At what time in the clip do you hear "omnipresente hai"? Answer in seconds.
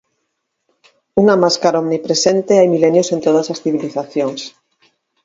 1.83-2.67